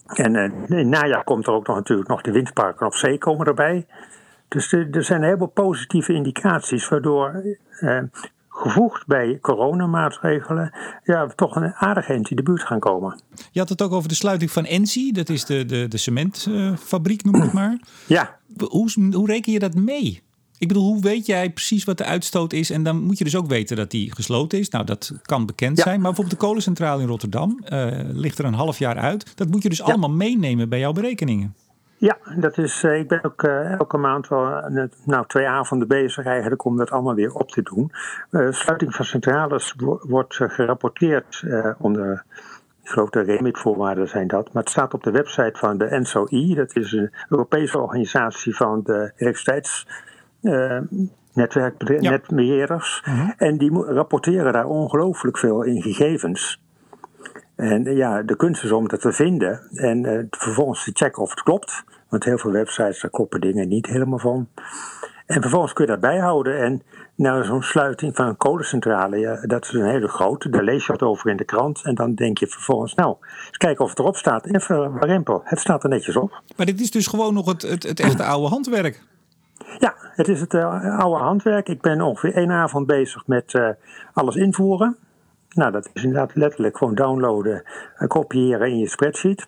En 0.05 0.35
uh, 0.35 0.43
in 0.43 0.77
het 0.77 0.87
najaar 0.87 1.23
komt 1.23 1.47
er 1.47 1.53
ook 1.53 1.67
nog 1.67 1.75
natuurlijk 1.75 2.09
nog 2.09 2.21
de 2.21 2.31
windparken 2.31 2.85
op 2.85 2.93
zee 2.93 3.17
komen 3.17 3.47
erbij. 3.47 3.85
Dus 4.47 4.71
er 4.71 5.03
zijn 5.03 5.37
veel 5.37 5.47
positieve 5.47 6.13
indicaties 6.13 6.87
waardoor 6.87 7.43
gevoegd 8.49 9.07
bij 9.07 9.37
coronamaatregelen, 9.41 10.73
ja, 11.03 11.27
toch 11.27 11.55
een 11.55 11.73
aardig 11.73 12.09
in 12.09 12.21
de 12.21 12.43
buurt 12.43 12.63
gaan 12.63 12.79
komen. 12.79 13.21
Je 13.51 13.59
had 13.59 13.69
het 13.69 13.81
ook 13.81 13.91
over 13.91 14.09
de 14.09 14.15
sluiting 14.15 14.51
van 14.51 14.65
Ensi, 14.65 15.11
dat 15.11 15.29
is 15.29 15.45
de, 15.45 15.65
de, 15.65 15.87
de 15.87 15.97
cementfabriek, 15.97 17.23
noem 17.23 17.43
ik 17.43 17.53
maar. 17.53 17.79
Ja. 18.07 18.37
Hoe, 18.57 18.91
hoe 19.11 19.27
reken 19.27 19.51
je 19.51 19.59
dat 19.59 19.75
mee? 19.75 20.21
Ik 20.57 20.67
bedoel, 20.67 20.83
hoe 20.83 21.01
weet 21.01 21.25
jij 21.25 21.49
precies 21.49 21.83
wat 21.83 21.97
de 21.97 22.03
uitstoot 22.03 22.53
is? 22.53 22.69
En 22.69 22.83
dan 22.83 23.03
moet 23.03 23.17
je 23.17 23.23
dus 23.23 23.35
ook 23.35 23.47
weten 23.47 23.75
dat 23.75 23.91
die 23.91 24.15
gesloten 24.15 24.59
is. 24.59 24.69
Nou, 24.69 24.85
dat 24.85 25.13
kan 25.21 25.45
bekend 25.45 25.79
zijn. 25.79 26.01
Maar 26.01 26.11
bijvoorbeeld 26.11 26.39
de 26.39 26.45
kolencentrale 26.47 27.01
in 27.01 27.07
Rotterdam 27.07 27.63
uh, 27.69 27.87
ligt 28.11 28.39
er 28.39 28.45
een 28.45 28.53
half 28.53 28.79
jaar 28.79 28.97
uit. 28.97 29.37
Dat 29.37 29.47
moet 29.47 29.63
je 29.63 29.69
dus 29.69 29.81
allemaal 29.81 30.09
meenemen 30.09 30.69
bij 30.69 30.79
jouw 30.79 30.91
berekeningen. 30.91 31.55
Ja, 31.99 32.17
dat 32.35 32.57
is, 32.57 32.83
uh, 32.83 32.99
ik 32.99 33.07
ben 33.07 33.23
ook 33.23 33.43
uh, 33.43 33.71
elke 33.71 33.97
maand 33.97 34.27
wel 34.27 34.69
nou, 35.05 35.25
twee 35.27 35.47
avonden 35.47 35.87
bezig 35.87 36.25
eigenlijk 36.25 36.65
om 36.65 36.77
dat 36.77 36.91
allemaal 36.91 37.13
weer 37.13 37.33
op 37.33 37.49
te 37.49 37.61
doen. 37.61 37.91
Uh, 38.31 38.51
sluiting 38.51 38.95
van 38.95 39.05
centrales 39.05 39.75
wordt 40.01 40.35
gerapporteerd 40.35 41.43
onder, 41.77 42.23
ik 42.83 42.89
geloof 42.89 43.09
de 43.09 43.21
REMIT-voorwaarden 43.21 44.07
zijn 44.07 44.27
dat, 44.27 44.53
maar 44.53 44.63
het 44.63 44.71
staat 44.71 44.93
op 44.93 45.03
de 45.03 45.11
website 45.11 45.59
van 45.59 45.77
de 45.77 45.99
NSOI, 45.99 46.55
dat 46.55 46.75
is 46.75 46.91
een 46.91 47.11
Europese 47.29 47.79
organisatie 47.79 48.55
van 48.55 48.81
de 48.83 49.11
elektriciteits. 49.15 49.87
Mhm. 53.05 53.29
En 53.37 53.57
die 53.57 53.83
rapporteren 53.83 54.53
daar 54.53 54.65
ongelooflijk 54.65 55.37
veel 55.37 55.63
in 55.63 55.81
gegevens. 55.81 56.59
En 57.59 57.95
ja, 57.95 58.21
de 58.21 58.35
kunst 58.35 58.63
is 58.63 58.71
om 58.71 58.87
dat 58.87 59.01
te 59.01 59.11
vinden 59.11 59.61
en 59.71 60.03
uh, 60.03 60.23
vervolgens 60.29 60.83
te 60.83 60.91
checken 60.93 61.21
of 61.21 61.29
het 61.29 61.41
klopt. 61.41 61.83
Want 62.09 62.23
heel 62.23 62.37
veel 62.37 62.51
websites, 62.51 63.01
daar 63.01 63.11
kloppen 63.11 63.41
dingen 63.41 63.67
niet 63.67 63.85
helemaal 63.85 64.19
van. 64.19 64.47
En 65.25 65.41
vervolgens 65.41 65.73
kun 65.73 65.85
je 65.85 65.91
dat 65.91 65.99
bijhouden. 65.99 66.59
En 66.59 66.81
nou, 67.15 67.43
zo'n 67.43 67.61
sluiting 67.61 68.15
van 68.15 68.27
een 68.27 68.37
kolencentrale, 68.37 69.17
ja, 69.17 69.39
dat 69.41 69.63
is 69.63 69.73
een 69.73 69.89
hele 69.89 70.07
grote. 70.07 70.49
Daar 70.49 70.63
lees 70.63 70.85
je 70.85 70.91
wat 70.91 71.01
over 71.03 71.29
in 71.29 71.37
de 71.37 71.43
krant. 71.43 71.83
En 71.83 71.95
dan 71.95 72.15
denk 72.15 72.37
je 72.37 72.47
vervolgens, 72.47 72.93
nou, 72.93 73.15
eens 73.47 73.57
kijken 73.57 73.83
of 73.83 73.89
het 73.89 73.99
erop 73.99 74.15
staat. 74.15 74.45
En 74.45 74.55
even 74.55 74.99
rempel, 74.99 75.41
het 75.43 75.59
staat 75.59 75.83
er 75.83 75.89
netjes 75.89 76.15
op. 76.15 76.41
Maar 76.57 76.65
dit 76.65 76.79
is 76.79 76.91
dus 76.91 77.07
gewoon 77.07 77.33
nog 77.33 77.45
het, 77.45 77.61
het, 77.61 77.83
het 77.83 77.99
echte 77.99 78.23
oude 78.23 78.47
handwerk. 78.47 79.01
Ja, 79.77 79.93
het 79.97 80.27
is 80.27 80.41
het 80.41 80.53
uh, 80.53 80.99
oude 80.99 81.23
handwerk. 81.23 81.69
Ik 81.69 81.81
ben 81.81 82.01
ongeveer 82.01 82.33
één 82.33 82.51
avond 82.51 82.87
bezig 82.87 83.27
met 83.27 83.53
uh, 83.53 83.69
alles 84.13 84.35
invoeren. 84.35 84.97
Nou, 85.49 85.71
dat 85.71 85.89
is 85.93 86.03
inderdaad 86.03 86.35
letterlijk 86.35 86.77
gewoon 86.77 86.95
downloaden 86.95 87.63
en 87.95 88.07
kopiëren 88.07 88.69
in 88.69 88.77
je 88.77 88.89
spreadsheet. 88.89 89.47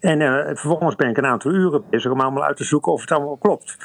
En 0.00 0.20
uh, 0.20 0.46
vervolgens 0.46 0.96
ben 0.96 1.08
ik 1.08 1.16
een 1.16 1.26
aantal 1.26 1.50
uren 1.50 1.84
bezig 1.90 2.10
om 2.10 2.20
allemaal 2.20 2.44
uit 2.44 2.56
te 2.56 2.64
zoeken 2.64 2.92
of 2.92 3.00
het 3.00 3.10
allemaal 3.10 3.36
klopt. 3.36 3.76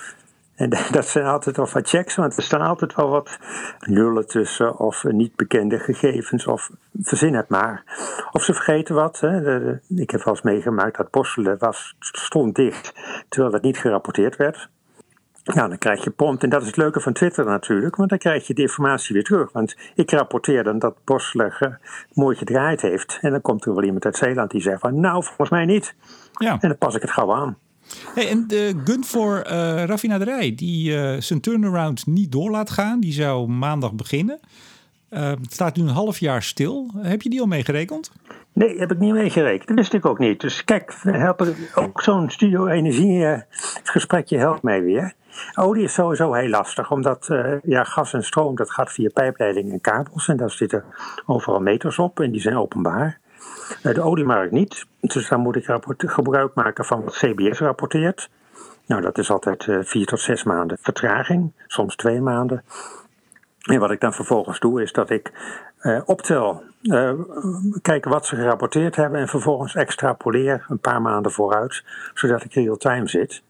En 0.56 0.70
dat 0.92 1.08
zijn 1.08 1.26
altijd 1.26 1.58
wel 1.58 1.70
wat 1.74 1.90
checks, 1.90 2.16
want 2.16 2.38
er 2.38 2.44
staan 2.44 2.62
altijd 2.62 2.96
wel 2.96 3.10
wat 3.10 3.40
nullen 3.80 4.28
tussen 4.28 4.80
of 4.80 5.04
niet 5.04 5.36
bekende 5.36 5.80
gegevens 5.80 6.48
of 6.48 6.70
verzin 7.02 7.36
het 7.36 7.50
maar. 7.50 7.84
Of 8.32 8.44
ze 8.44 8.54
vergeten 8.54 8.96
wat. 8.96 9.20
Hè. 9.20 9.72
ik 9.96 10.12
heb 10.12 10.24
wel 10.24 10.34
eens 10.34 10.42
meegemaakt 10.42 10.98
dat 10.98 11.12
Borselen 11.12 11.58
was, 11.60 11.96
stond 12.00 12.56
dicht 12.56 12.94
terwijl 13.30 13.52
dat 13.52 13.62
niet 13.62 13.78
gerapporteerd 13.78 14.36
werd. 14.36 14.70
Ja, 15.44 15.68
dan 15.68 15.78
krijg 15.78 16.04
je 16.04 16.10
prompt. 16.10 16.44
En 16.44 16.50
dat 16.50 16.62
is 16.62 16.68
het 16.68 16.78
leuke 16.78 17.00
van 17.00 17.14
Twitter 17.14 17.46
natuurlijk, 17.46 17.96
want 17.96 18.10
dan 18.10 18.18
krijg 18.18 18.48
je 18.48 18.54
de 18.54 18.62
informatie 18.62 19.14
weer 19.14 19.24
terug. 19.24 19.52
Want 19.52 19.76
ik 19.96 20.12
rapporteer 20.12 20.64
dan 20.64 20.80
dat 20.80 20.96
Borsler 21.04 21.80
mooi 22.14 22.38
gedraaid 22.38 22.82
heeft. 22.82 23.18
En 23.22 23.32
dan 23.32 23.42
komt 23.42 23.66
er 23.66 23.74
wel 23.76 23.84
iemand 23.84 24.06
uit 24.06 24.18
Zeeland 24.18 24.52
die 24.52 24.62
zegt 24.62 24.80
van, 24.80 25.00
nou, 25.00 25.24
volgens 25.24 25.50
mij 25.50 25.66
niet. 25.66 25.96
Ja. 26.32 26.52
En 26.52 26.68
dan 26.68 26.78
pas 26.78 26.96
ik 26.96 27.02
het 27.02 27.12
gauw 27.12 27.34
aan. 27.34 27.58
Hey, 28.14 28.30
en 28.30 28.48
de 28.48 28.82
Gunvor 28.84 29.52
uh, 29.52 29.84
raffinaderij, 29.84 30.56
die 30.56 30.92
uh, 30.92 31.16
zijn 31.20 31.42
turnaround 31.42 32.06
niet 32.08 32.32
door 32.32 32.52
laat 32.52 32.70
gaan, 32.70 33.00
die 33.00 33.14
zou 33.14 33.48
maandag 33.48 33.94
beginnen. 33.94 34.40
Uh, 35.10 35.30
het 35.30 35.54
staat 35.54 35.76
nu 35.76 35.84
een 35.84 35.90
half 35.90 36.20
jaar 36.20 36.44
stil. 36.44 36.92
Heb 36.98 37.22
je 37.22 37.30
die 37.30 37.42
al 37.42 37.48
meegerekend? 37.48 38.12
Nee, 38.54 38.80
heb 38.80 38.92
ik 38.92 39.00
niet 39.00 39.14
meegerekend. 39.14 39.68
Dat 39.68 39.78
wist 39.78 39.94
ik 39.94 40.06
ook 40.06 40.20
niet. 40.20 40.42
Dus 40.42 40.64
kijk, 40.64 40.96
helpen, 41.02 41.56
ook 41.76 42.02
zo'n 42.02 42.30
studio-energie 42.30 43.44
gesprekje 43.84 44.38
helpt 44.38 44.62
mij 44.62 44.84
weer. 44.84 45.14
Olie 45.56 45.84
is 45.84 45.94
sowieso 45.94 46.34
heel 46.34 46.50
lastig, 46.50 46.92
omdat 46.92 47.28
uh, 47.32 47.62
ja, 47.64 47.84
gas 47.84 48.14
en 48.14 48.24
stroom 48.24 48.56
dat 48.56 48.72
gaat 48.72 48.92
via 48.92 49.10
pijpleidingen 49.14 49.74
en 49.74 49.82
kabels. 49.82 50.28
En 50.28 50.38
daar 50.38 50.52
zitten 50.52 50.84
overal 51.26 51.60
meters 51.60 52.00
op 52.00 52.20
en 52.20 52.32
die 52.32 52.42
zijn 52.42 52.58
openbaar. 52.58 53.20
Uh, 53.84 53.94
de 53.94 54.02
oliemarkt 54.02 54.52
niet, 54.52 54.86
dus 55.00 55.30
dan 55.30 55.40
moet 55.40 55.56
ik 55.56 55.78
gebruik 55.98 56.54
maken 56.54 56.86
van 56.86 57.04
wat 57.04 57.14
CBS 57.14 57.60
rapporteert. 57.60 58.30
Nou, 58.86 59.02
dat 59.02 59.18
is 59.18 59.32
altijd 59.32 59.66
uh, 59.66 59.80
vier 59.84 60.06
tot 60.06 60.20
zes 60.20 60.44
maanden 60.44 60.78
vertraging, 60.82 61.52
soms 61.68 61.96
twee 61.96 62.22
maanden. 62.22 62.64
En 63.62 63.80
wat 63.80 63.92
ik 63.92 64.00
dan 64.00 64.14
vervolgens 64.14 64.60
doe, 64.60 64.82
is 64.82 64.92
dat 64.92 65.10
ik 65.10 65.32
optel, 66.06 66.64
uh, 66.82 67.12
kijken 67.82 68.12
wat 68.12 68.26
ze 68.26 68.36
gerapporteerd 68.36 68.96
hebben 68.96 69.20
en 69.20 69.28
vervolgens 69.28 69.76
extrapoleer 69.76 70.66
een 70.68 70.80
paar 70.80 71.02
maanden 71.02 71.32
vooruit, 71.32 71.84
zodat 72.14 72.44
ik 72.44 72.54
real-time 72.54 73.08
zit. 73.08 73.42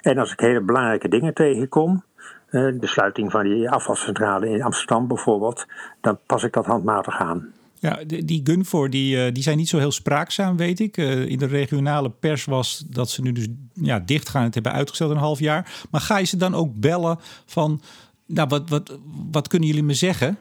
En 0.00 0.18
als 0.18 0.32
ik 0.32 0.40
hele 0.40 0.60
belangrijke 0.60 1.08
dingen 1.08 1.34
tegenkom, 1.34 2.04
uh, 2.50 2.80
de 2.80 2.86
sluiting 2.86 3.30
van 3.30 3.42
die 3.42 3.70
afvalcentrale 3.70 4.48
in 4.48 4.62
Amsterdam 4.62 5.06
bijvoorbeeld, 5.08 5.66
dan 6.00 6.18
pas 6.26 6.42
ik 6.42 6.52
dat 6.52 6.66
handmatig 6.66 7.18
aan. 7.18 7.52
Ja, 7.78 7.98
die 8.04 8.40
Gunvor, 8.44 8.90
die, 8.90 9.32
die 9.32 9.42
zijn 9.42 9.56
niet 9.56 9.68
zo 9.68 9.78
heel 9.78 9.92
spraakzaam, 9.92 10.56
weet 10.56 10.80
ik. 10.80 10.96
in 10.96 11.38
de 11.38 11.46
regionale 11.46 12.10
pers 12.10 12.44
was 12.44 12.84
dat 12.88 13.10
ze 13.10 13.22
nu 13.22 13.32
dus 13.32 13.46
ja, 13.72 13.98
dicht 13.98 14.28
gaan. 14.28 14.44
Het 14.44 14.54
hebben 14.54 14.72
uitgesteld 14.72 15.10
een 15.10 15.16
half 15.16 15.38
jaar. 15.38 15.86
Maar 15.90 16.00
ga 16.00 16.18
je 16.18 16.24
ze 16.24 16.36
dan 16.36 16.54
ook 16.54 16.80
bellen 16.80 17.18
van... 17.46 17.80
Nou, 18.26 18.48
wat, 18.48 18.68
wat, 18.68 18.98
wat 19.30 19.48
kunnen 19.48 19.68
jullie 19.68 19.82
me 19.82 19.94
zeggen? 19.94 20.38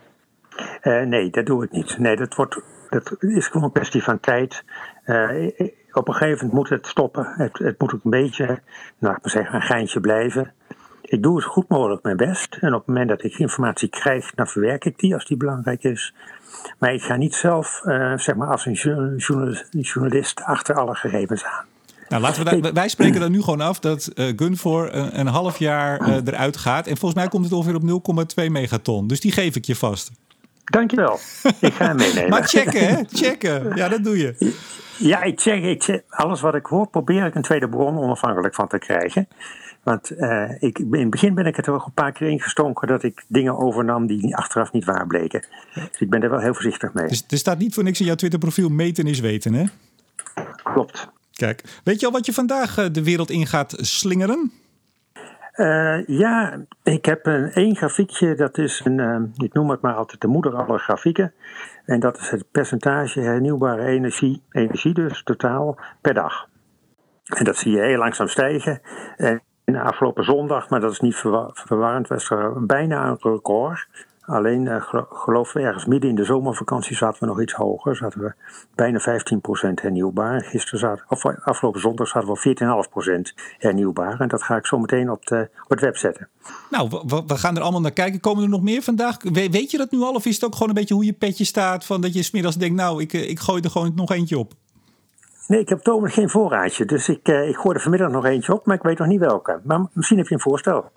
Uh, 0.84 1.02
nee, 1.02 1.30
dat 1.30 1.46
doe 1.46 1.64
ik 1.64 1.72
niet. 1.72 1.98
Nee, 1.98 2.16
dat, 2.16 2.36
wordt, 2.36 2.62
dat 2.90 3.16
is 3.20 3.48
gewoon 3.48 3.64
een 3.64 3.72
kwestie 3.72 4.04
van 4.04 4.20
tijd. 4.20 4.64
Uh, 5.06 5.50
op 5.94 6.08
een 6.08 6.14
gegeven 6.14 6.38
moment 6.38 6.54
moet 6.54 6.70
het 6.70 6.88
stoppen. 6.88 7.34
Het, 7.38 7.58
het 7.58 7.80
moet 7.80 7.94
ook 7.94 8.04
een 8.04 8.12
beetje, 8.12 8.60
nou, 8.98 9.16
ik 9.22 9.30
zeggen, 9.30 9.56
een 9.56 9.62
geintje 9.62 10.00
blijven. 10.00 10.54
Ik 11.02 11.24
doe 11.24 11.36
het 11.36 11.46
goed 11.46 11.68
mogelijk 11.68 12.04
mijn 12.04 12.18
best. 12.18 12.58
En 12.60 12.74
op 12.74 12.80
het 12.80 12.88
moment 12.88 13.10
dat 13.10 13.24
ik 13.24 13.40
informatie 13.40 13.90
krijg, 13.90 14.32
dan 14.32 14.48
verwerk 14.48 14.86
ik 14.86 15.00
die 15.00 15.14
als 15.14 15.26
die 15.26 15.38
belangrijk 15.38 15.84
is. 15.84 16.14
Maar 16.78 16.94
ik 16.94 17.02
ga 17.02 17.16
niet 17.16 17.36
zelf, 17.36 17.82
uh, 17.86 18.18
zeg 18.18 18.36
maar, 18.36 18.48
als 18.48 18.66
een 18.66 19.18
journalist 19.82 20.42
achter 20.44 20.76
alle 20.76 20.96
gegevens 20.96 21.44
aan. 21.44 21.66
Nou, 22.10 22.24
laten 22.24 22.62
we 22.62 22.72
wij 22.74 22.90
spreken 22.90 23.20
dan 23.20 23.32
nu 23.32 23.42
gewoon 23.42 23.62
af 23.62 23.80
dat 23.80 24.12
uh, 24.16 24.34
Gunvor 24.36 24.94
een, 24.94 25.20
een, 25.20 25.28
half 25.28 25.58
jaar 25.58 26.08
uh, 26.08 26.16
eruit 26.16 26.58
gaat. 26.58 26.88
En 26.88 26.98
volgens 26.98 27.22
mij 27.22 27.30
komt 27.30 27.44
het 27.44 27.54
ongeveer 27.54 27.76
op 27.76 28.26
0,2 28.46 28.52
megaton. 28.52 29.08
Dus 29.08 29.20
die 29.20 29.32
geef 29.32 29.56
ik 29.56 29.66
je 29.66 29.76
vast. 29.76 30.12
Dankjewel. 30.72 31.20
Ik 31.60 31.74
ga 31.74 31.86
hem 31.86 31.96
meenemen. 31.96 32.30
maar 32.30 32.44
checken, 32.48 32.88
hè? 32.88 33.04
Checken. 33.12 33.76
Ja, 33.76 33.90
dat 33.90 34.04
doe 34.04 34.18
je. 34.18 34.56
Ja, 34.98 35.24
ik 35.24 35.40
check, 35.40 35.64
ik 35.64 35.84
check. 35.84 36.04
Alles 36.10 36.42
wat 36.42 36.56
ik 36.56 36.66
hoor, 36.66 36.88
probeer 36.88 37.26
ik 37.26 37.36
een 37.36 37.42
tweede 37.42 37.70
bron 37.70 37.98
onafhankelijk 37.98 38.56
van 38.56 38.68
te 38.68 38.78
krijgen. 38.78 39.28
Want 39.84 40.12
uh, 40.12 40.52
ik, 40.60 40.80
in 40.80 41.00
het 41.00 41.10
begin 41.10 41.34
ben 41.34 41.46
ik 41.46 41.58
er 41.58 41.64
toch 41.64 41.86
een 41.86 41.94
paar 41.94 42.12
keer 42.12 42.28
ingestonken 42.28 42.88
dat 42.88 43.04
ik 43.04 43.24
dingen 43.28 43.58
overnam 43.58 44.08
die 44.08 44.36
achteraf 44.36 44.72
niet 44.72 44.86
waar 44.86 45.08
bleken. 45.08 45.46
Dus 45.74 46.00
ik 46.00 46.10
ben 46.10 46.24
er 46.24 46.30
wel 46.30 46.40
heel 46.40 46.54
voorzichtig 46.54 46.94
mee. 46.94 47.08
Dus 47.08 47.24
er 47.28 47.38
staat 47.38 47.58
niet 47.58 47.74
voor 47.74 47.84
niks 47.84 48.00
in 48.00 48.06
jouw 48.06 48.16
Twitterprofiel 48.16 48.70
meten 48.70 49.08
is 49.08 49.20
weten, 49.20 49.54
hè? 49.54 49.64
Klopt. 50.64 51.10
Kijk, 51.32 51.64
weet 51.84 52.00
je 52.00 52.06
al 52.06 52.12
wat 52.12 52.26
je 52.26 52.34
vandaag 52.34 52.78
eh, 52.78 52.86
de 52.92 53.04
wereld 53.04 53.30
in 53.30 53.48
gaat 53.48 53.76
slingeren? 53.78 54.52
Uh, 55.62 56.06
ja, 56.06 56.66
ik 56.84 57.06
heb 57.06 57.26
een 57.26 57.52
één 57.52 57.76
grafiekje, 57.76 58.36
dat 58.36 58.58
is 58.58 58.82
een, 58.84 58.98
uh, 58.98 59.46
ik 59.46 59.54
noem 59.54 59.70
het 59.70 59.82
maar 59.82 59.94
altijd 59.94 60.22
de 60.22 60.28
moeder 60.28 60.56
aller 60.56 60.80
grafieken. 60.80 61.34
En 61.86 62.00
dat 62.00 62.18
is 62.18 62.30
het 62.30 62.52
percentage 62.52 63.20
hernieuwbare 63.20 63.86
energie, 63.86 64.44
energie 64.52 64.94
dus 64.94 65.24
totaal, 65.24 65.80
per 66.02 66.14
dag. 66.14 66.48
En 67.24 67.44
dat 67.44 67.58
zie 67.58 67.72
je 67.72 67.82
heel 67.82 67.98
langzaam 67.98 68.28
stijgen. 68.28 68.82
En 69.18 69.42
afgelopen 69.76 70.24
zondag, 70.24 70.70
maar 70.70 70.80
dat 70.80 70.92
is 70.92 71.00
niet 71.00 71.16
verwarrend, 71.54 72.08
was 72.08 72.30
er 72.30 72.66
bijna 72.66 73.08
een 73.08 73.18
record. 73.22 73.88
Alleen 74.26 74.66
uh, 74.66 74.84
geloof 75.10 75.54
we 75.54 75.60
ergens 75.60 75.86
midden 75.86 76.10
in 76.10 76.16
de 76.16 76.24
zomervakantie 76.24 76.96
zaten 76.96 77.20
we 77.20 77.26
nog 77.26 77.42
iets 77.42 77.54
hoger. 77.54 77.96
Zaten 77.96 78.22
we 78.22 78.34
bijna 78.76 79.00
15% 79.00 79.04
hernieuwbaar. 79.82 80.42
Gisteren 80.42 80.80
zaten, 80.80 81.06
of 81.08 81.26
afgelopen 81.26 81.82
zondag 81.82 82.08
zaten 82.08 82.30
we 82.30 82.56
14,5% 83.32 83.56
hernieuwbaar. 83.58 84.20
En 84.20 84.28
dat 84.28 84.44
ga 84.44 84.56
ik 84.56 84.66
zo 84.66 84.80
meteen 84.80 85.12
op, 85.12 85.26
de, 85.26 85.50
op 85.64 85.70
het 85.70 85.80
web 85.80 85.98
zetten. 85.98 86.28
Nou, 86.70 86.90
we, 87.28 87.38
gaan 87.38 87.56
er 87.56 87.62
allemaal 87.62 87.82
naar 87.82 87.92
kijken. 87.92 88.20
Komen 88.20 88.44
er 88.44 88.50
nog 88.50 88.62
meer 88.62 88.82
vandaag? 88.82 89.18
weet 89.32 89.72
je 89.72 89.78
dat 89.78 89.92
nu 89.92 90.02
al? 90.02 90.14
Of 90.14 90.26
is 90.26 90.36
het 90.36 90.44
ook 90.46 90.54
gewoon 90.54 90.70
een 90.70 90.76
beetje 90.76 90.94
hoe 90.94 91.06
je 91.06 91.14
petje 91.14 91.46
staat? 91.46 91.86
Van 91.86 92.02
dat 92.02 92.14
je 92.14 92.24
smiddags 92.24 92.56
denkt, 92.56 92.76
nou, 92.76 93.02
ik, 93.02 93.14
eh, 93.14 93.30
ik 93.30 93.40
gooi 93.40 93.62
er 93.62 93.70
gewoon 93.70 93.92
nog 93.96 94.12
eentje 94.12 94.38
op. 94.38 94.54
Nee, 95.52 95.60
ik 95.60 95.70
heb 95.70 95.86
het 95.86 96.14
geen 96.14 96.30
voorraadje. 96.30 96.86
Dus 96.86 97.10
ik, 97.10 97.28
uh, 97.28 97.48
ik 97.48 97.56
gooi 97.56 97.76
er 97.76 97.82
vanmiddag 97.82 98.12
nog 98.12 98.26
eentje 98.26 98.54
op, 98.54 98.66
maar 98.66 98.76
ik 98.76 98.82
weet 98.82 98.98
nog 98.98 99.08
niet 99.08 99.20
welke. 99.20 99.60
Maar 99.64 99.86
misschien 99.94 100.18
heb 100.18 100.28
je 100.28 100.34
een 100.34 100.42
voorstel. 100.42 100.92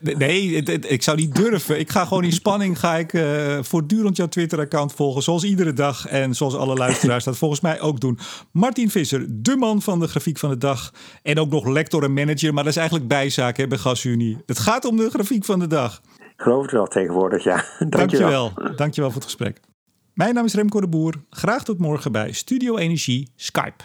Nee, 0.00 0.16
nee 0.16 0.62
ik 0.88 1.02
zou 1.02 1.16
niet 1.16 1.34
durven. 1.34 1.78
Ik 1.78 1.90
ga 1.90 2.04
gewoon 2.04 2.24
in 2.24 2.32
spanning 2.32 2.78
ga 2.78 2.96
ik, 2.96 3.12
uh, 3.12 3.58
voortdurend 3.60 4.16
jouw 4.16 4.26
Twitter-account 4.26 4.92
volgen. 4.92 5.22
Zoals 5.22 5.44
iedere 5.44 5.72
dag 5.72 6.06
en 6.06 6.34
zoals 6.34 6.56
alle 6.56 6.74
luisteraars 6.74 7.24
dat 7.24 7.38
volgens 7.38 7.60
mij 7.60 7.80
ook 7.80 8.00
doen. 8.00 8.18
Martin 8.52 8.90
Visser, 8.90 9.26
de 9.28 9.56
man 9.56 9.82
van 9.82 10.00
de 10.00 10.08
grafiek 10.08 10.38
van 10.38 10.50
de 10.50 10.58
dag. 10.58 10.92
En 11.22 11.38
ook 11.38 11.50
nog 11.50 11.66
lector 11.66 12.02
en 12.02 12.12
manager. 12.12 12.54
Maar 12.54 12.64
dat 12.64 12.72
is 12.72 12.78
eigenlijk 12.78 13.08
bijzaak 13.08 13.56
hè, 13.56 13.66
bij 13.66 13.78
GasUnie. 13.78 14.42
Het 14.46 14.58
gaat 14.58 14.84
om 14.84 14.96
de 14.96 15.10
grafiek 15.10 15.44
van 15.44 15.58
de 15.58 15.66
dag. 15.66 16.00
Ik 16.18 16.42
geloof 16.42 16.62
het 16.62 16.72
wel 16.72 16.86
tegenwoordig, 16.86 17.44
ja. 17.44 17.54
Dankjewel. 17.78 18.52
Dankjewel, 18.54 18.76
Dankjewel 18.76 19.10
voor 19.10 19.20
het 19.20 19.30
gesprek. 19.30 19.60
Mijn 20.14 20.34
naam 20.34 20.44
is 20.44 20.54
Remco 20.54 20.80
de 20.80 20.88
Boer. 20.88 21.14
Graag 21.30 21.64
tot 21.64 21.78
morgen 21.78 22.12
bij 22.12 22.32
Studio 22.32 22.76
Energie 22.76 23.28
Skype. 23.36 23.84